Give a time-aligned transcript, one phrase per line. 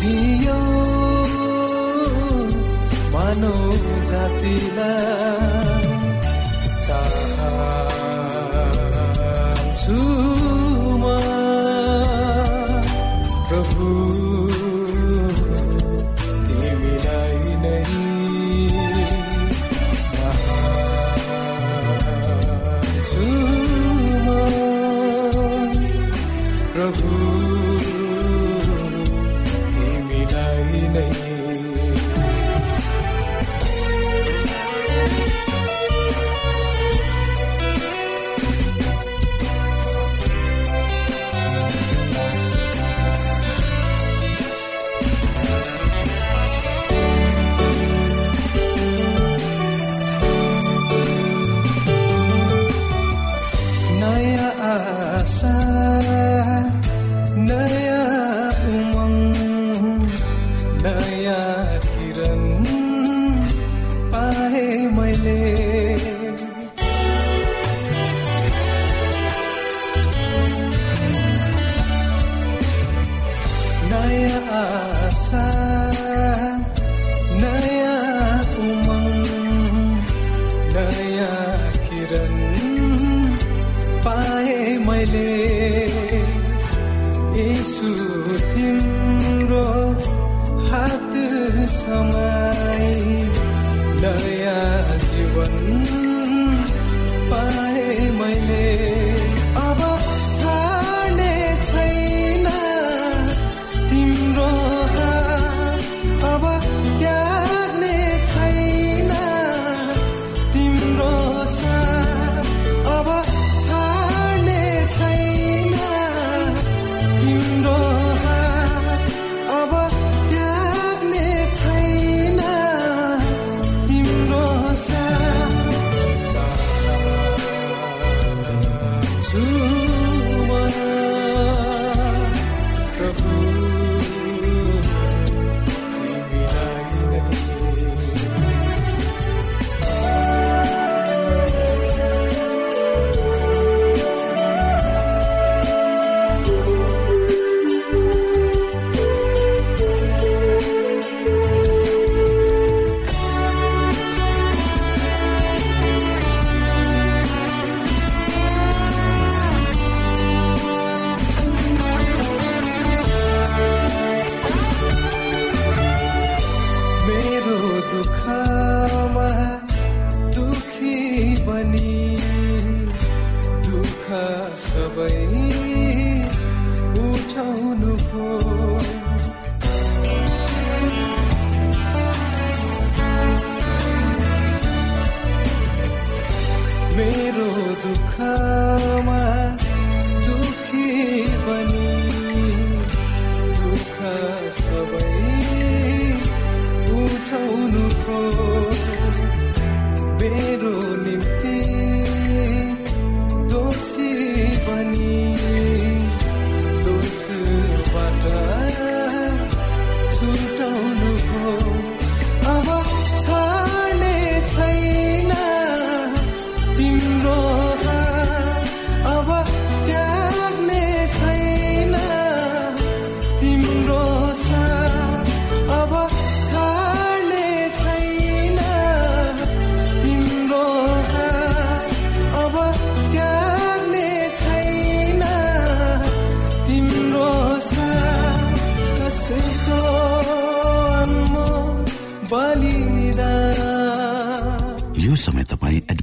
[0.00, 0.60] दियो
[3.14, 3.60] मानव
[4.10, 5.86] जातिलाई
[6.86, 7.88] चाहन्छु।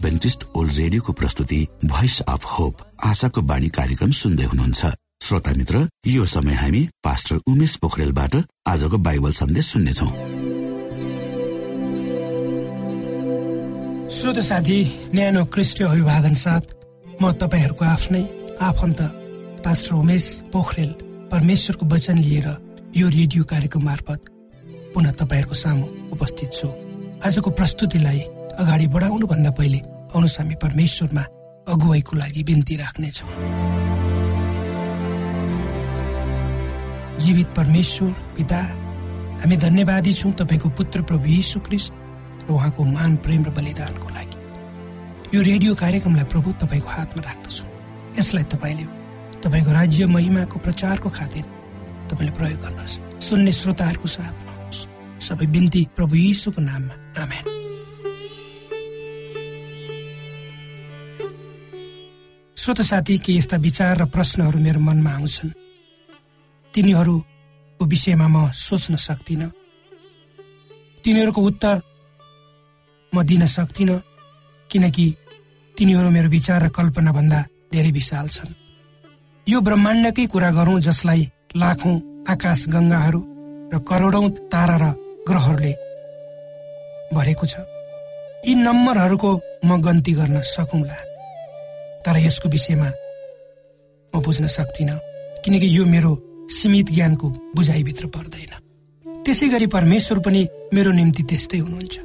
[0.05, 4.85] एडभेन्टिस्ट ओल्ड रेडियोको प्रस्तुति भोइस अफ होप आशाको बाणी कार्यक्रम सुन्दै हुनुहुन्छ।
[5.25, 8.35] श्रोता मित्र यो समय हामी पास्टर उमेश पोखरेलबाट
[8.69, 10.09] आजको बाइबल सन्देश सुन्नेछौ।
[14.17, 14.77] श्रोत साथी
[15.15, 16.65] न्यानो क्रिस्टियो अभिवादन साथ
[17.21, 18.23] म तपाईँहरूको आफ्नै
[18.61, 19.01] आफन्त
[19.65, 20.91] पास्टर उमेश पोखरेल
[21.33, 22.47] परमेश्वरको वचन लिएर
[22.93, 24.29] यो रेडियो कार्यक्रम मार्फत
[24.93, 26.69] पुनः तपाईँहरूको सामु उपस्थित छु।
[27.25, 28.19] आजको प्रस्तुतिलाई
[28.61, 29.81] अगाडि बढाउनु भन्दा पहिले
[30.15, 31.23] आउनुहोस् हामी परमेश्वरमा
[31.67, 33.29] अगुवाईको लागि बिन्ती राख्नेछौँ।
[37.19, 38.59] जीवित परमेश्वर पिता
[39.43, 41.91] हामी धन्यवादी छौँ तपाईँको पुत्र प्रभु यीशु ख्रिस्ट
[42.47, 44.37] र उहाँको मान प्रेम र बलिदानको लागि।
[45.35, 47.63] यो रेडियो कार्यक्रमलाई प्रभु तपाईँको हातमा राख्दछु।
[48.15, 48.85] यसलाई तपाईँले
[49.43, 51.43] तपाईँको राज्य महिमाको प्रचारको खातिर
[52.07, 54.53] तपाईँले प्रयोग गर्नुहोस्। सुन्ने श्रोताहरूको साथमा
[55.19, 57.74] सबै बिन्ती प्रभु यीशुको नाममा। आमेन।
[62.65, 65.49] श्रोत साथी के यस्ता विचार र प्रश्नहरू मेरो मनमा आउँछन्।
[66.73, 69.53] तिनीहरूको विषयमा म सोच्न सक्दिनँ।
[71.05, 71.75] तिनीहरूको उत्तर
[73.13, 74.01] म दिन सक्दिनँ
[74.69, 75.05] किनकि
[75.77, 77.39] तिनीहरू मेरो विचार र कल्पनाभन्दा
[77.69, 78.57] धेरै विशाल छन्।
[79.47, 81.21] यो ब्रह्माण्डकै कुरा गरौँ जसलाई
[81.61, 81.95] लाखौं
[82.33, 83.21] आकाश गङ्गाहरू
[83.73, 84.85] र करोडौं तारा र
[85.29, 85.73] ग्रहहरूले
[87.13, 87.55] भरेको छ।
[88.41, 89.31] यी नम्बरहरूको
[89.65, 91.14] म गन्ती गर्न सकौँला।
[92.05, 92.89] तर यसको विषयमा
[94.13, 94.99] म बुझ्न सक्दिनँ
[95.43, 96.11] किनकि यो मेरो
[96.49, 98.53] सीमित ज्ञानको बुझाइभित्र पर्दैन।
[99.25, 100.41] त्यसै गरी परमेश्वर पनि
[100.73, 101.95] मेरो निम्ति त्यस्तै हुनुहुन्छ।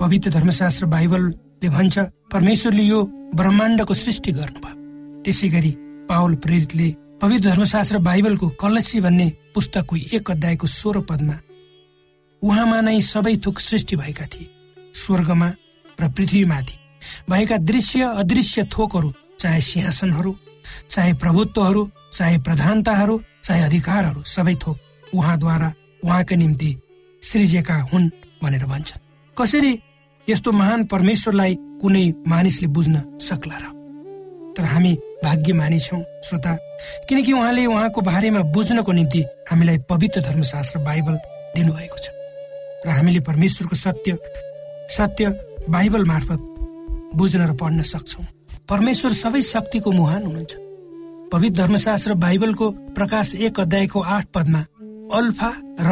[0.00, 1.98] पवित्र धर्मशास्त्र बाइबलले भन्छ
[2.32, 3.00] परमेश्वरले यो
[3.34, 5.70] ब्रह्माण्डको सृष्टि गर्नुभयो। त्यसै गरी
[6.08, 6.88] पावल प्रेरितले
[7.22, 11.36] पवित्र धर्मशास्त्र बाइबलको कलसी भन्ने पुस्तकको एक अध्यायको सोह्र पदमा
[12.42, 14.50] उहाँमा नै सबै थोक सृष्टि भएका थिए
[14.94, 15.48] स्वर्गमा
[15.98, 16.76] र पृथ्वीमाथि।
[17.30, 20.36] भएका दृश्य अदृश्य थोकहरू चाहे सिंहासनहरू
[20.90, 24.78] चाहे प्रभुत्वहरू चाहे प्रधानताहरू चाहे अधिकारहरू सबै थोक
[25.14, 25.72] उहाँद्वारा
[26.04, 26.78] उहाँका निम्ति
[27.22, 28.10] सृजिएका हुन्
[28.42, 29.00] भनेर भन्छन्।
[29.38, 29.80] कसरी
[30.30, 33.64] यस्तो महान परमेश्वरलाई कुनै मानिसले बुझ्न सक्ला र?
[34.56, 36.56] तर हामी भाग्यमानी छौँ श्रोता।
[37.08, 41.14] किनकि उहाँले उहाँको बारेमा बुझ्नको निम्ति हामीलाई पवित्र धर्मशास्त्र बाइबल
[41.56, 42.08] दिनुभएको छ।
[42.86, 44.18] र हामीले परमेश्वरको सत्य
[44.90, 45.28] सत्य
[45.70, 46.51] बाइबल मार्फत
[47.14, 48.24] बुझ्न र पढ्न सक्छौँ।
[48.68, 50.52] परमेश्वर सबै शक्तिको मुहान हुनुहुन्छ।
[51.32, 54.60] पवित्र धर्मशास्त्र बाइबलको प्रकाश एक अध्यायको आठ पदमा
[55.16, 55.50] अल्फा
[55.80, 55.90] र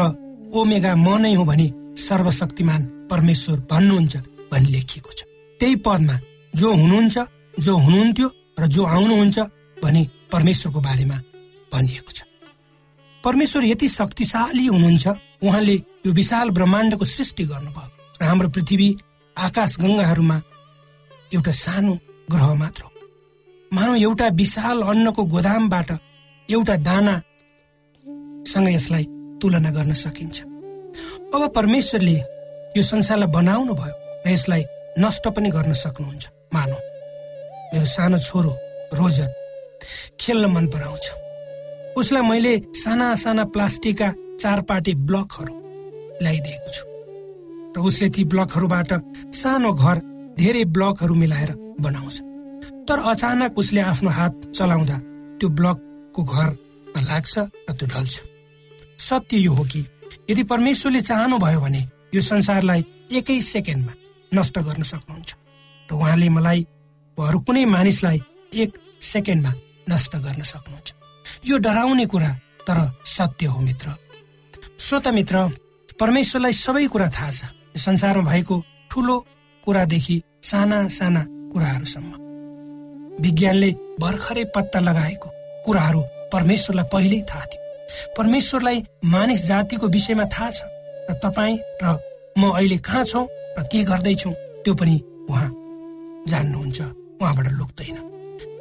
[0.55, 1.67] ओमेगा म नै हो भनी
[1.99, 4.17] सर्वशक्तिमान परमेश्वर भन्नुहुन्छ
[4.53, 5.21] भनी लेखिएको छ।
[5.61, 6.17] त्यही पदमा
[6.53, 7.17] जो हुनुहुन्छ
[7.61, 8.29] जो हुनुहुन्थ्यो
[8.61, 9.39] र जो आउनुहुन्छ
[9.83, 11.17] भनी परमेश्वरको बारेमा
[11.73, 12.21] भनिएको छ।
[13.25, 15.07] परमेश्वर यति शक्तिशाली हुनुहुन्छ
[15.45, 17.89] उहाँले यो विशाल ब्रह्माण्डको सृष्टि गर्नुभयो
[18.21, 18.89] र हाम्रो पृथ्वी
[19.37, 20.37] आकाश गङ्गाहरूमा
[21.33, 21.95] एउटा सानो
[22.31, 22.91] ग्रह मात्र हो।
[23.73, 25.91] मानव एउटा विशाल अन्नको गोदामबाट
[26.49, 27.15] एउटा दाना
[28.51, 29.05] सँग यसलाई
[29.41, 30.39] तुलना गर्न सकिन्छ।
[31.35, 32.17] अब परमेश्वरले
[32.77, 33.95] यो संसारलाई बनाउनु भयो
[34.27, 34.63] र यसलाई
[34.99, 36.79] नष्ट पनि गर्न सक्नुहुन्छ मानौ
[37.73, 38.53] मेरो सानो छोरो
[38.99, 39.31] रोजर
[40.21, 41.07] खेल्न मन पराउँछ।
[41.97, 44.09] उसलाई मैले साना साना प्लास्टिकका
[44.43, 45.55] चारपाटी ब्लकहरू
[46.23, 46.85] ल्याइदिएको छु।
[47.75, 48.91] र उसले ती ब्लकहरूबाट
[49.35, 49.97] सानो घर
[50.39, 52.17] धेरै ब्लकहरू मिलाएर बनाउँछ।
[52.89, 54.97] तर अचानक उसले आफ्नो हात चलाउँदा
[55.39, 58.17] त्यो ब्लकको घरमा लाग्छ र त्यो ढल्छ।
[58.99, 59.81] सत्य यो हो कि
[60.31, 61.83] यदि परमेश्वरले चाहनुभयो भने
[62.15, 63.93] यो संसारलाई एकै सेकेन्डमा
[64.33, 65.31] नष्ट गर्न सक्नुहुन्छ
[65.89, 66.61] र उहाँले मलाई
[67.19, 68.19] अरू कुनै मानिसलाई
[68.55, 68.71] एक
[69.03, 69.53] सेकेन्डमा
[69.91, 70.89] नष्ट गर्न सक्नुहुन्छ।
[71.45, 72.31] यो डराउने कुरा
[72.67, 73.89] तर सत्य हो मित्र।
[74.79, 75.37] श्रोता मित्र
[76.01, 77.41] परमेश्वरलाई सबै कुरा थाहा छ।
[77.77, 78.57] संसारमा भएको
[78.91, 79.17] ठुलो
[79.71, 81.23] कुरादेखि साना साना
[81.53, 82.13] कुराहरूसम्म।
[83.23, 85.29] विज्ञानले भर्खरै पत्ता लगाएको
[85.65, 86.01] कुराहरू
[86.33, 87.61] परमेश्वरलाई पहिल्यै थाहा थियो।
[88.17, 88.79] परमेश्वरलाई
[89.15, 90.61] मानिस जातिको विषयमा थाहा छ
[91.07, 91.87] र तपाईँ र
[92.35, 93.27] म अहिले कहाँ छौँ
[93.59, 94.35] र के गर्दैछौँ
[94.65, 94.97] त्यो पनि
[95.31, 95.51] उहाँ
[96.27, 96.79] जान्नुहुन्छ
[97.23, 97.97] उहाँबाट लुक्दैन।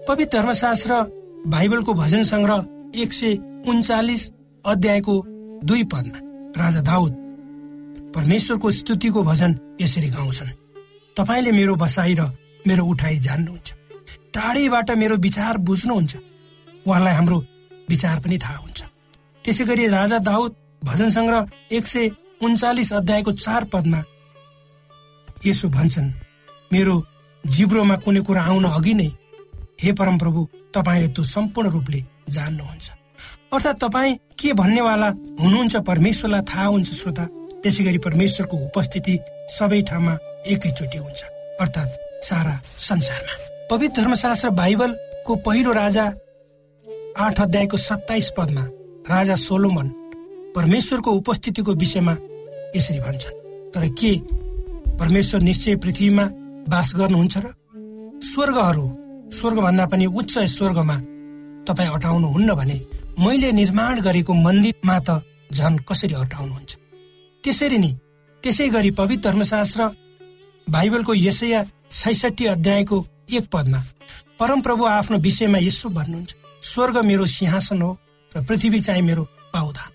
[0.06, 0.94] पवित्र धर्मशास्त्र
[1.50, 3.34] बाइबलको भजन सङ्ग्रह एक सय
[3.66, 4.24] उन्चालिस
[4.66, 5.16] अध्यायको
[5.66, 6.20] दुई पदमा
[6.54, 7.14] राजा दाउद
[8.16, 9.52] परमेश्वरको स्तुतिको भजन
[9.82, 10.69] यसरी गाउँछन्।
[11.20, 12.32] तपाईँले मेरो बसाइ र
[12.68, 13.70] मेरो उठाइ जान्नुहुन्छ।
[14.34, 16.16] टाढैबाट मेरो विचार बुझ्नुहुन्छ।
[16.88, 17.38] उहाँलाई हाम्रो
[17.90, 18.80] विचार पनि थाहा हुन्छ।
[19.44, 20.52] त्यसै गरी राजा दाउद
[20.84, 22.10] भजन सङ्ग्रह एक सय
[22.42, 24.02] उन्चालिस अध्यायको चार पदमा
[25.46, 26.10] यसो भन्छन्
[26.72, 26.96] मेरो
[27.44, 29.10] जिब्रोमा कुनै कुरा आउन अघि नै
[29.84, 32.00] हे परमप्रभु तपाईँले त्यो सम्पूर्ण रूपले
[32.30, 32.88] जान्नुहुन्छ।
[33.54, 35.10] अर्थात् तपाईँ के भन्नेवाला
[35.44, 37.26] हुनुहुन्छ परमेश्वरलाई थाहा हुन्छ श्रोता?
[37.64, 39.20] त्यसै गरी परमेश्वरको उपस्थिति
[39.58, 40.14] सबै ठाउँमा
[40.54, 41.22] एकैचोटि हुन्छ।
[41.62, 42.56] अर्थात् सारा
[42.90, 43.34] संसारमा।
[43.70, 46.06] पवित्र धर्मशास्त्र बाइबलको पहिलो राजा
[47.26, 48.64] आठ अध्यायको सत्ताइस पदमा
[49.10, 49.88] राजा सोलोमन
[50.56, 52.16] परमेश्वरको उपस्थितिको विषयमा
[52.76, 53.38] यसरी भन्छन्
[53.74, 54.12] तर के
[55.00, 56.26] परमेश्वर निश्चय पृथ्वीमा
[56.72, 57.54] बास गर्नुहुन्छ र
[58.24, 58.86] स्वर्गहरू
[59.38, 60.98] स्वर्गभन्दा पनि उच्च स्वर्गमा
[61.68, 62.78] तपाईँ अटाउनुहुन्न भने
[63.20, 65.22] मैले निर्माण गरेको मन्दिरमा त
[65.54, 66.72] झन कसरी अटाउनुहुन्छ
[67.44, 67.92] त्यसरी नै
[68.44, 69.82] त्यसै गरी पवित्र धर्मशास्त्र
[70.70, 73.84] बाइबलको यसैया छैसठी अध्यायको एक पदमा
[74.40, 77.92] परमप्रभु आफ्नो विषयमा यसो भन्नुहुन्छ स्वर्ग मेरो सिंहासन हो
[78.32, 79.24] र पृथ्वी चाहिँ मेरो
[79.54, 79.90] पाउदान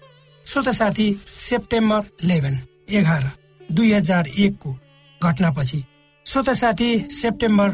[0.47, 1.07] श्रोता साथी
[1.39, 2.59] सेप्टेम्बर इलेभेन
[2.93, 3.25] एघार
[3.69, 4.77] दुई हजार एकको
[5.21, 5.85] घटनापछि
[6.27, 7.71] श्रोता साथी सेप्टेम्बर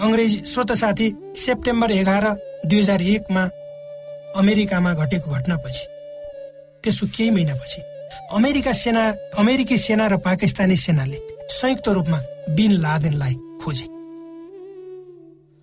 [0.00, 2.26] अङ्ग्रेजी श्रोता साथी सेप्टेम्बर एघार
[2.66, 3.48] दुई हजार एकमा
[4.36, 5.86] अमेरिकामा घटेको घटनापछि
[6.84, 7.82] त्यसो केही महिनापछि
[8.34, 9.08] अमेरिका सेना
[9.38, 11.18] अमेरिकी सेना र पाकिस्तानी सेनाले
[11.50, 12.18] संयुक्त रूपमा
[12.50, 13.86] बिन लादेनलाई खोजे।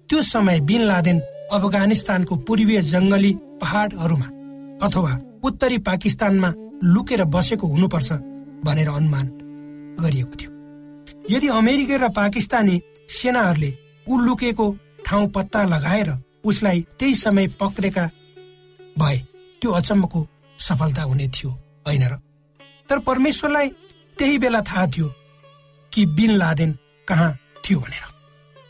[0.09, 1.19] त्यो समय बिन लादेन
[1.51, 4.25] अफगानिस्तानको पूर्वीय जंगली पहाडहरूमा
[4.85, 8.11] अथवा उत्तरी पाकिस्तानमा लुकेर बसेको हुनुपर्छ
[8.65, 9.27] भनेर अनुमान
[10.01, 10.51] गरिएको थियो।
[11.29, 13.77] यदि अमेरिकी र पाकिस्तानी सेनाहरूले
[14.09, 16.09] ऊ लुकेको ठाउँ पत्ता लगाएर
[16.45, 18.09] उसलाई त्यही समय पक्रेका
[18.99, 19.17] भए
[19.61, 20.27] त्यो अचम्मको
[20.59, 21.49] सफलता हुने थियो
[21.87, 22.15] होइन र?
[22.89, 23.69] तर परमेश्वरलाई
[24.17, 25.07] त्यही बेला थाहा थियो
[25.93, 26.71] कि बिन लादेन
[27.07, 27.31] कहाँ
[27.65, 28.07] थियो भनेर।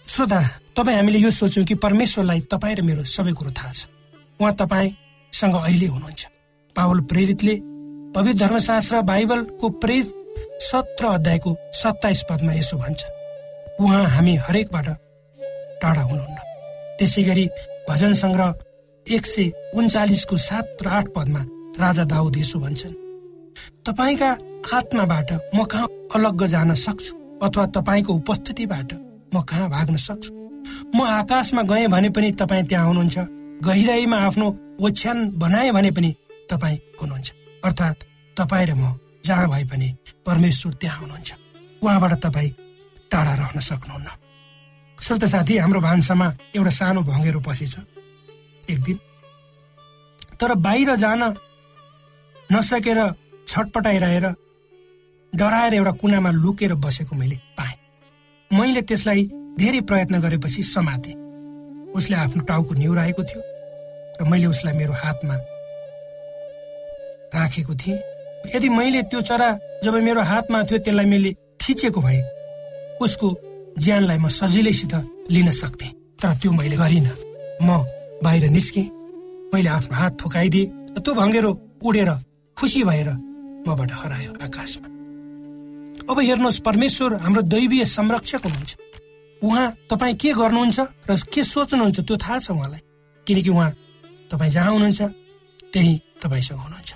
[0.08, 0.42] श्रोता
[0.76, 3.88] तपाईँ हामीले यो सोच्यौँ कि परमेश्वरलाई तपाईँ र मेरो सबै कुरो थाहा छ।
[4.40, 6.26] उहाँ तपाईँसँग अहिले हुनुहुन्छ।
[6.76, 7.56] पावल प्रेरितले
[8.16, 10.14] पवित्र धर्मशास्त्र बाइबलको प्रेरित
[10.62, 13.02] सत्र अध्यायको सत्ताइस पदमा यसो भन्छ।
[13.80, 14.88] उहाँ हामी हरेकबाट
[15.82, 16.38] टाढा हुनुहुन्न।
[17.00, 17.46] त्यसै गरी
[17.90, 18.50] भजन सङ्ग्रह
[19.06, 21.42] एक सय उन्चालिसको सात र आठ पदमा
[21.80, 23.09] राजा दाउद यसो भन्छन्।
[23.90, 24.30] तपाईँका
[24.70, 27.14] आत्माबाट म कहाँ अलग्ग जान सक्छु?
[27.42, 28.90] अथवा तपाईँको उपस्थितिबाट
[29.34, 30.30] म कहाँ भाग्न सक्छु?
[30.94, 33.18] म आकाशमा गएँ भने पनि तपाईँ त्यहाँ हुनुहुन्छ।
[33.66, 36.10] गहिराईमा आफ्नो ओछ्यान बनाए भने पनि
[36.50, 37.30] तपाईँ हुनुहुन्छ।
[37.66, 38.06] अर्थात्
[38.38, 38.94] तपाईँ र म
[39.26, 39.88] जहाँ भए पनि
[40.22, 41.30] परमेश्वर त्यहाँ हुनुहुन्छ।
[41.82, 42.50] उहाँबाट तपाईँ
[43.10, 44.10] टाढा रहन सक्नुहुन्न।
[45.02, 47.76] श्रोत साथी हाम्रो भान्सामा एउटा सानो भँगेरो पसेछ
[48.70, 48.98] एक दिन।
[50.38, 51.34] तर बाहिर जान
[52.54, 54.26] नसकेर छटपटाइरहेर
[55.34, 57.78] डराएर एउटा कुनामा लुकेर बसेको मैले पाएँ।
[58.52, 59.24] मैले त्यसलाई
[59.60, 61.12] धेरै प्रयत्न गरेपछि समाते।
[61.98, 63.42] उसले आफ्नो टाउको निहुराएको थियो
[64.22, 65.36] र मैले उसलाई मेरो हातमा
[67.34, 67.98] राखेको थिएँ।
[68.56, 69.50] यदि मैले त्यो चरा
[69.84, 72.22] जब मेरो हातमा थियो त्यसलाई मैले थिचेको भए
[73.02, 73.28] उसको
[73.80, 74.94] ज्यानलाई म सजिलैसित
[75.34, 75.88] लिन सक्थे।
[76.22, 77.16] तर त्यो मैले गरिनँ।
[77.66, 77.70] म
[78.24, 78.88] बाहिर निस्केँ।
[79.54, 80.68] मैले आफ्नो हात फुकाइदिएँ
[81.02, 81.52] त्यो भङ्गेरो
[81.82, 82.10] उडेर
[82.58, 83.10] खुसी भएर
[83.70, 84.88] मबाट हरायो आकाशमा।
[86.10, 88.78] अब हेर्नुहोस् परमेश्वर हाम्रो दैवीय संरक्षक हुनुहुन्छ।
[89.42, 92.82] उहाँ तपाईँ के गर्नुहुन्छ र के सोच्नुहुन्छ त्यो थाहा छ उहाँलाई।
[93.28, 93.72] किनकि उहाँ
[94.32, 95.02] तपाईँ जहाँ हुनुहुन्छ
[95.74, 96.92] त्यही तपाईँसँग हुनुहुन्छ।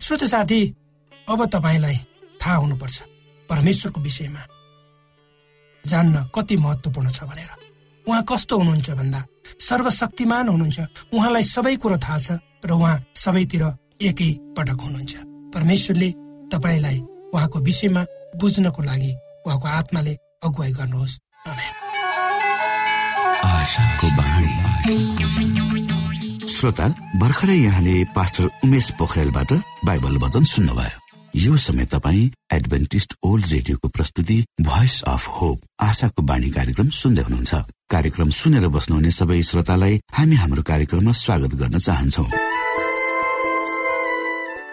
[0.00, 0.60] श्रोत साथी
[1.28, 1.96] अब तपाईँलाई
[2.40, 2.98] थाहा हुनुपर्छ
[3.48, 4.42] परमेश्वरको विषयमा
[5.84, 7.50] जान्न कति महत्वपूर्ण छ भनेर।
[8.06, 9.20] उहाँ कस्तो हुनुहुन्छ भन्दा
[9.60, 10.78] सर्वशक्तिमान हुनुहुन्छ।
[11.14, 12.28] उहाँलाई सबै कुरो थाहा छ
[12.64, 13.62] र उहाँ सबैतिर
[14.02, 16.10] एकै पटक हुनुहुन्छ। परमेश्वरले
[16.52, 16.98] तपाईँलाई
[17.34, 18.02] उहाँको विषयमा
[18.40, 19.12] बुझ्नको लागि
[19.46, 21.18] उहाँको आत्माले अगुवाई गर्नुहोस्।
[26.52, 26.86] श्रोता
[27.20, 29.52] भर्खरै यहाँले पास्टर उमेश पोखरेलबाट
[29.84, 31.00] बाइबल वचन सुन्नुभयो।
[31.34, 37.52] यो समय तपाईँ एडभेन्टिस्ट ओल्ड रेडियोको प्रस्तुति भोइस अफ होप आशाको बाणी कार्यक्रम सुन्दै हुनुहुन्छ।
[37.90, 42.24] कार्यक्रम सुनेर बस्नुहुने सबै श्रोतालाई हामी हाम्रो कार्यक्रममा स्वागत गर्न चाहन्छौ।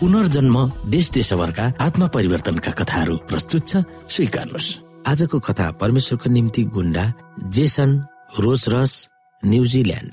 [0.00, 0.56] पुनर्जन्म
[0.88, 3.76] देश देशभरका आत्मा परिवर्तनका कथाहरू प्रस्तुत छ।
[4.08, 4.68] स्वीकार्नुहोस्।
[5.06, 7.04] आजको कथा परमेश्वरको निम्ति गुण्डा
[7.52, 7.90] जेसन
[8.40, 8.92] रोजरस
[9.42, 10.10] न्युजिल्यान्ड।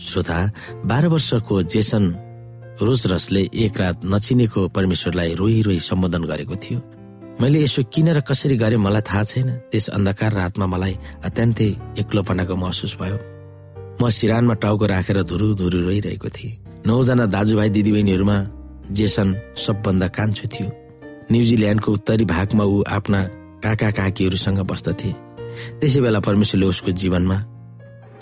[0.00, 0.38] श्रोता
[0.88, 2.04] बाह्र वर्षको जेसन
[2.80, 6.78] रोजरसले एक रात नचिनेको परमेश्वरलाई रोही रोही सम्बोधन गरेको थियो।
[7.40, 11.68] मैले यसो किन र कसरी गरेँ मलाई थाहा छैन। त्यस अन्धकार रातमा मलाई अत्यन्तै
[12.00, 13.31] एक्लोपनाको महसुस भयो।
[14.00, 18.36] म सिरानमा टाउको राखेर धुरु धुरु रोइरहेको थिएँ। नौजना दाजुभाइ दिदीबहिनीहरूमा
[18.90, 20.68] जेसन सबभन्दा कान्छो थियो।
[21.32, 23.20] न्युजिल्यान्डको उत्तरी भागमा ऊ आफ्ना
[23.64, 25.12] काका काकीहरूसँग बस्दथे।
[25.80, 27.38] त्यसै बेला परमेश्वरले उसको जीवनमा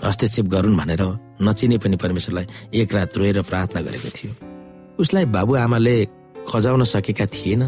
[0.04, 1.02] हस्तक्षेप गरून् भनेर
[1.42, 4.30] नचिने पनि परमेश्वरलाई एक रात रोएर प्रार्थना गरेको थियो।
[5.00, 5.96] उसलाई बाबुआमाले
[6.48, 7.62] खजाउन सकेका थिएन।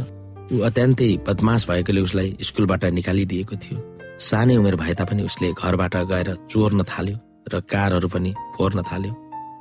[0.52, 3.78] ऊ अत्यन्तै बदमास भएकोले उसलाई स्कुलबाट निकालिदिएको थियो।
[4.20, 7.16] सानै उमेर भए तापनि उसले घरबाट गएर चोर्न थाल्यो।
[7.48, 9.12] र कारहरू पनि फोर्न थाल्यो।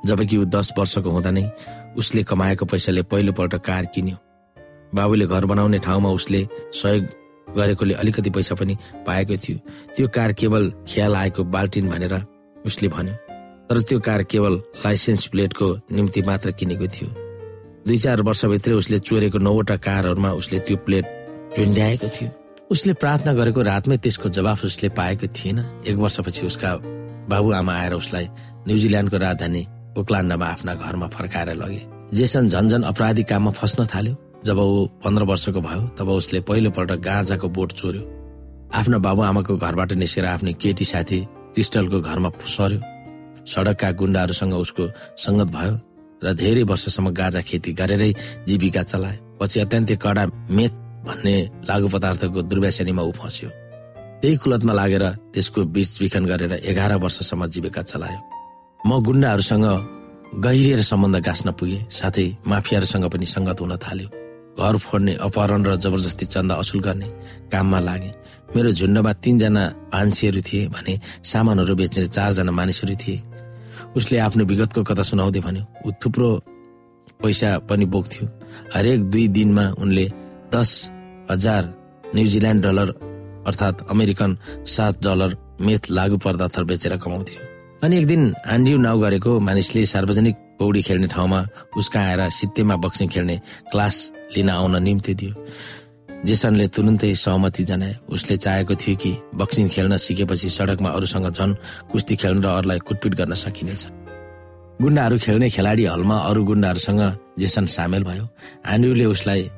[0.06, 1.50] जबकि ऊ दस वर्षको हुँदा नै
[1.96, 4.16] उसले कमाएको पैसाले पहिलोपल्ट कार किन्यो।
[4.94, 7.04] बाबुले घर बनाउने ठाउँमा उसले सहयोग
[7.56, 9.58] गरेकोले अलिकति पैसा पनि पाएको थियो।
[9.96, 12.14] त्यो कार केवल ख्याल आएको बाल्टिन भनेर
[12.66, 13.14] उसले भन्यो।
[13.68, 17.08] तर त्यो कार केवल लाइसेन्स प्लेटको निम्ति मात्र किनेको थियो।
[17.86, 21.04] दुई चार वर्षभित्रै उसले चोरेको नौवटा कारहरूमा उसले त्यो प्लेट
[21.56, 22.30] झुन्ड्याएको थियो।
[22.70, 26.74] उसले प्रार्थना गरेको रातमै त्यसको जवाफ उसले पाएको थिएन। एक वर्षपछि उसका
[27.28, 28.26] बाबुआमा आएर उसलाई
[28.66, 29.62] न्युजिल्यान्डको राजधानी
[29.98, 31.80] ओक्लान्डमा आफ्ना घरमा फर्काएर लगे।
[32.16, 37.48] जेसन झन्झन अपराधी काममा फस्न थाल्यो। जब ऊ पन्ध्र वर्षको भयो तब उसले पहिलोपल्ट गाँजाको
[37.48, 38.02] बोट चोर्यो।
[38.74, 41.20] आफ्नो बाबुआमाको घरबाट निस्केर आफ्नो केटी साथी
[41.54, 42.80] क्रिस्टलको घरमा सर्यो
[43.52, 44.84] सडकका गुण्डाहरूसँग उसको
[45.24, 45.74] सङ्गत भयो
[46.24, 48.12] र धेरै वर्षसम्म गाजा खेती गरेरै
[48.48, 50.24] जीविका चलाए पछि अत्यन्तै कडा
[50.56, 50.72] मेथ
[51.06, 51.36] भन्ने
[51.68, 53.48] लागु पदार्थको दुर्व्यसनीमा ऊ फस्यो।
[54.22, 55.04] त्यही कुलतमा लागेर
[55.34, 58.20] त्यसको बीच विखन गरेर एघार वर्षसम्म जीविका चलायो।
[58.86, 59.66] म गुण्डाहरूसँग
[60.44, 64.08] गहिरिएर सम्बन्ध गाँच्न पुगे साथै माफियाहरूसँग पनि सङ्गत हुन थाल्यो।
[64.54, 67.08] घर फोड्ने अपहरण र जबरजस्ती चन्दा असुल गर्ने
[67.50, 68.10] काममा लागे।
[68.54, 70.94] मेरो झुन्डमा तीनजना मान्छेहरू थिए भने
[71.30, 73.18] सामानहरू बेच्ने चारजना मानिसहरू थिए।
[73.98, 76.28] उसले आफ्नो विगतको कथा सुनाउँदै भन्यो ऊ थुप्रो
[77.18, 78.24] पैसा पनि बोक्थ्यो।
[78.74, 80.06] हरेक दुई दिनमा उनले
[80.54, 80.70] दस
[81.30, 81.62] हजार
[82.14, 82.90] न्युजिल्यान्ड डलर
[83.46, 87.40] अर्थात् अमेरिकन सात डलर मेथ लागु पदार्थ बेचेर कमाउँथ्यो।
[87.82, 91.40] अनि एक दिन आन्ड्यु नाउ गरेको मानिसले सार्वजनिक पौडी खेल्ने ठाउँमा
[91.76, 93.36] उसका आएर सित्तेमा बक्सिङ खेल्ने
[93.70, 93.96] क्लास
[94.36, 95.34] लिन आउन निम्ति दियो।
[96.24, 101.56] जेसनले तुरुन्तै सहमति जनाए। उसले चाहेको थियो कि बक्सिङ खेल्न सिकेपछि सडकमा अरूसँग झन
[101.90, 103.86] कुस्ती खेल्न र अरूलाई कुटपिट गर्न सकिनेछ।
[104.82, 107.02] गुण्डाहरू खेल्ने खेलाडी हलमा अरू गुण्डाहरूसँग
[107.38, 108.28] जेसन सामेल भयो।
[108.66, 109.50] आन्ड्रुले उसलाई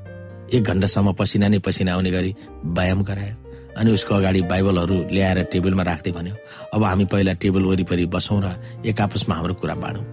[0.53, 3.44] एक घन्टासम्म पसिना नै पसिना आउने गरी व्यायाम गरायो।
[3.79, 6.35] अनि उसको अगाडि बाइबलहरू ल्याएर टेबलमा राख्दै भन्यो
[6.75, 8.55] अब हामी पहिला टेबल वरिपरि बसौँ र
[8.87, 10.05] एक आपसमा हाम्रो कुरा बाँडौँ।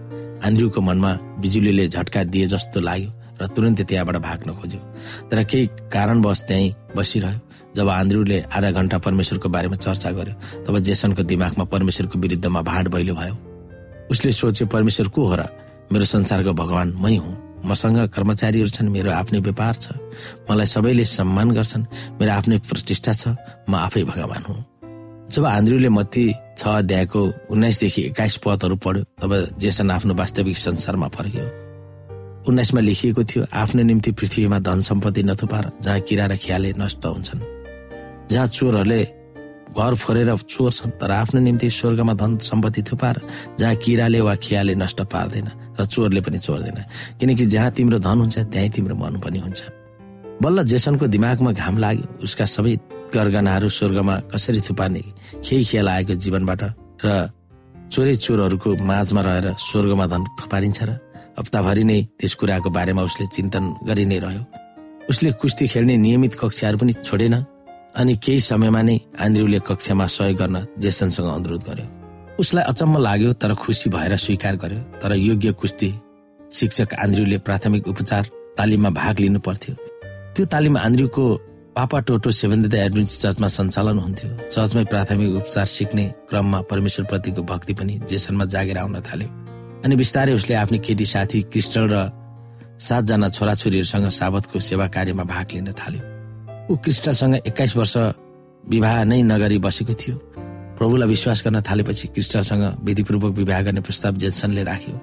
[0.42, 4.80] आन्द्रिउको मनमा बिजुलीले झट्का दिए जस्तो लाग्यो र तुरन्तै त्यहाँबाट भाग्न खोज्यो।
[5.30, 7.40] तर केही कारणवश त्यहीँ बसिरह्यो।
[7.76, 10.34] जब आन्द्रिउले आधा घण्टा परमेश्वरको बारेमा चर्चा गर्यो
[10.66, 13.34] तब जेसनको दिमागमा परमेश्वरको विरुद्धमा भाँड भैलो भयो।
[14.10, 15.42] उसले सोच्यो परमेश्वर को हो र
[15.92, 19.86] मेरो संसारको भगवान मै हुँ। मसँग कर्मचारीहरू छन् मेरो आफ्नै व्यापार छ।
[20.50, 21.84] मलाई सबैले सम्मान गर्छन्
[22.20, 23.24] मेरो आफ्नै प्रतिष्ठा छ
[23.68, 24.60] म आफै भगवान हुँ।
[25.30, 26.24] जब आन्द्रिउले मत्ती
[26.58, 27.20] छ अध्यायको
[27.50, 31.46] उन्नाइसदेखि एक्काइस पदहरू पढ्यो तब जेसन आफ्नो वास्तविक संसारमा फर्कियो।
[32.48, 37.40] उन्नाइसमा लेखिएको थियो आफ्नो निम्ति पृथ्वीमा धन सम्पत्ति नथुपार जहाँ किरा र खियाले नष्ट हुन्छन्।
[38.30, 39.00] जहाँ चोरहरूले
[39.72, 43.20] घर फोरेर चोर्छन् तर आफ्नो निम्ति स्वर्गमा धन सम्पत्ति थुपार
[43.58, 45.48] जहाँ किराले वा खियाले नष्ट पार्दैन
[45.80, 46.78] र चोरले पनि चोर्दैन।
[47.20, 49.60] किनकि जहाँ तिम्रो धन हुन्छ त्यहीँ तिम्रो मन पनि हुन्छ।
[50.42, 52.76] बल्ल जेसनको दिमागमा घाम लाग्यो। उसका सबै
[53.14, 55.02] गरगनाहरू स्वर्गमा कसरी थुपार्ने
[55.44, 56.62] खेइ खेल आएको जीवनबाट
[57.04, 57.30] र
[57.92, 60.90] चोरै चोरहरूको माझमा रहेर स्वर्गमा धन थुपारिन्छ र
[61.38, 64.42] हप्ताभरि नै त्यस कुराको बारेमा उसले चिन्तन गरि नै रह्यो।
[65.10, 67.34] उसले कुस्ती खेल्ने नियमित कक्षाहरू पनि छोडेन।
[67.96, 71.86] अनि केही समयमा नै आन्द्रिउले कक्षामा सहयोग गर्न जेसनसँग अनुरोध गर्यो।
[72.40, 75.90] उसलाई अचम्म लाग्यो तर खुसी भएर स्वीकार गर्यो। तर योग्य कुस्ती
[76.52, 78.24] शिक्षक आन्द्रिउले प्राथमिक उपचार
[78.58, 79.74] तालिममा भाग लिनु पर्थ्यो।
[80.34, 81.24] त्यो तालिम आन्द्रिउको
[81.76, 87.74] पापा टोटो सेभेन्थ एडभेन्स चर्चमा सञ्चालन हुन्थ्यो। चर्चमै प्राथमिक उपचार सिक्ने क्रममा परमेश्वर प्रतिको भक्ति
[87.74, 89.28] पनि जेसनमा जागेर आउन थाल्यो।
[89.84, 91.96] अनि बिस्तारै उसले आफ्नो केटी साथी क्रिस्टल र
[92.80, 96.11] सातजना छोराछोरीहरूसँग साबतको सेवा कार्यमा भाग लिन थाल्यो।
[96.70, 97.96] ऊ क्रिस्टलसँग एक्काइस वर्ष
[98.70, 100.16] विवाह नै नगरी बसेको थियो।
[100.78, 104.94] प्रभुलाई विश्वास गर्न थालेपछि क्रिस्टलसँग विधिपूर्वक विवाह गर्ने प्रस्ताव जेन्सनले राख्यो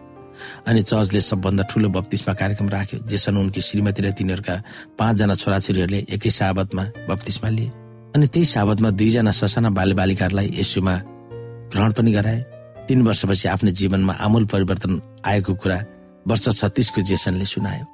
[0.68, 4.56] अनि चर्चले सबभन्दा ठुलो बत्तिसमा कार्यक्रम राख्यो जेसन उनकी श्रीमती र तिनीहरूका
[5.00, 7.70] पाँचजना छोराछोरीहरूले एकै साबतमा बत्तिसमा लिए
[8.16, 10.96] अनि त्यही साबतमा दुईजना ससाना बाल बालिकाहरूलाई यसुमा
[11.72, 12.40] ग्रहण पनि गराए।
[12.88, 14.94] तीन वर्षपछि आफ्नो जीवनमा आमूल परिवर्तन
[15.28, 15.78] आएको कुरा
[16.28, 17.86] वर्ष छत्तिसको जेसनले सुनायो।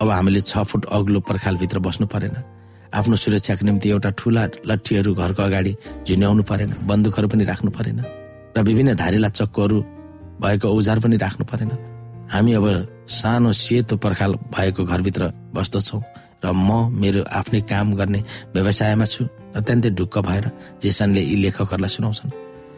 [0.00, 2.36] अब हामीले छ फुट अग्लो पर्खालभित्र बस्नु परेन।
[2.94, 5.72] आफ्नो सुरक्षाको निम्ति एउटा ठुला लट्ठीहरू घरको अगाडि
[6.08, 7.98] झुन्याउनु परेन बन्दुकहरू पनि राख्नु परेन
[8.56, 9.78] र विभिन्न धारिला चक्कोहरू
[10.42, 11.70] भएको औजार पनि राख्नु परेन।
[12.32, 12.66] हामी अब
[13.08, 16.02] सानो सेतो पर्खाल भएको घरभित्र बस्दछौँ
[16.44, 18.20] र म मेरो आफ्नै काम गर्ने
[18.54, 19.24] व्यवसायमा छु
[19.56, 20.50] अत्यन्तै ढुक्क भएर
[20.82, 22.30] जेसनले यी लेखकहरूलाई सुनाउँछन्।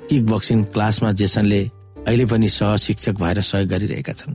[0.08, 1.60] किक बक्सिङ क्लासमा जेसनले
[2.06, 4.34] अहिले पनि सहशिक्षक भएर सहयोग गरिरहेका छन्।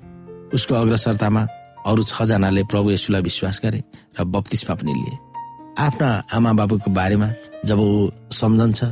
[0.54, 1.42] उसको अग्रसरतामा
[1.88, 3.80] अरू छजनाले प्रभु यसुलाई विश्वास गरे
[4.20, 5.16] र बत्तिसमा पनि लिए।
[5.78, 7.30] आफ्ना आमा बाबुको बारेमा
[7.66, 8.84] जब ऊ सम्झन्छ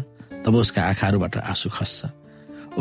[0.46, 2.10] तब उसका आँखाहरूबाट आँसु खस्छ।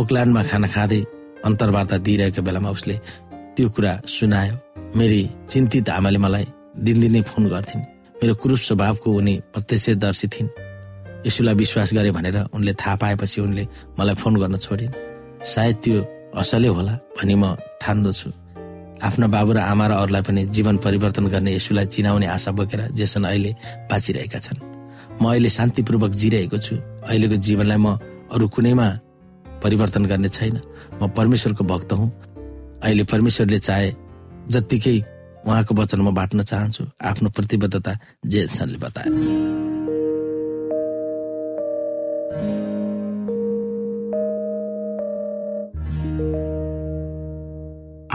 [0.01, 1.01] ओकल्यान्डमा खाना खाँदै
[1.45, 2.97] अन्तर्वार्ता दिइरहेको बेलामा उसले
[3.57, 4.55] त्यो कुरा सुनायो।
[4.97, 6.47] मेरी चिन्तित आमाले मलाई
[6.81, 7.83] दिनदिनै फोन गर्थिन्।
[8.25, 10.49] मेरो क्रुप स्वभावको उनी प्रत्यक्षदर्शी थिइन्।
[11.27, 14.97] यसुलाई विश्वास गरे भनेर उनले थाहा पाएपछि उनले मलाई फोन गर्न छोडिन्।
[15.45, 15.99] सायद त्यो
[16.41, 18.40] असलै होला भनी म ठान्दछु।
[19.03, 23.25] आफ्ना बाबु र आमा र अरूलाई पनि जीवन परिवर्तन गर्ने यसुलाई चिनाउने आशा बोकेर जेसन
[23.25, 23.57] अहिले
[23.91, 24.59] बाँचिरहेका छन्।
[25.23, 26.77] म अहिले शान्तिपूर्वक जिरहेको छु।
[27.09, 27.97] अहिलेको जीवनलाई म
[28.33, 28.89] अरू कुनैमा
[29.63, 30.61] परिवर्तन गर्ने छैन।
[31.03, 32.11] म परमेश्वरको भक्त हुँ।
[32.83, 33.89] अहिले परमेश्वरले चाहे
[34.49, 34.97] जत्तिकै
[35.47, 37.93] उहाँको वचन म बाँट्न चाहन्छु। आफ्नो प्रतिबद्धता
[38.27, 39.70] जेसनले बताए।